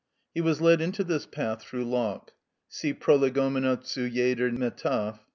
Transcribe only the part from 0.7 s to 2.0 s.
into this path through